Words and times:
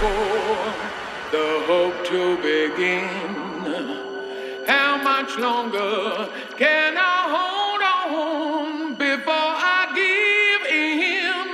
for 0.00 0.64
the 1.30 1.48
hope 1.68 1.98
to 2.06 2.36
begin. 2.38 3.06
How 4.66 4.96
much 5.10 5.36
longer 5.36 6.26
can 6.56 6.94
I 6.96 7.18
hold 7.36 7.82
on 7.92 8.94
before 8.94 9.52
I 9.76 9.80
give 10.00 10.62
in? 10.88 11.48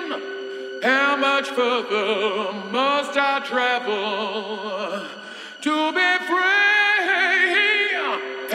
How 0.88 1.16
much 1.16 1.48
further 1.58 2.52
must 2.70 3.16
I 3.16 3.40
travel 3.50 5.02
to 5.66 5.76
be 5.98 6.10
free? 6.28 6.66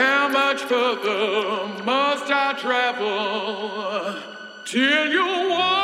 How 0.01 0.29
much 0.29 0.61
further 0.71 1.83
must 1.83 2.31
I 2.31 2.53
travel 2.57 4.15
till 4.63 5.07
you 5.11 5.49
walk? 5.49 5.81